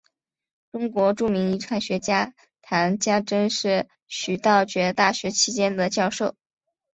[0.71, 6.35] 中国著名遗传学家谈家桢是徐道觉大学期间的教授。